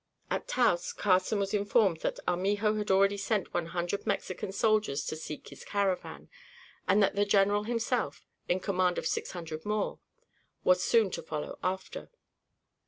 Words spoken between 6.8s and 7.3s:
and that the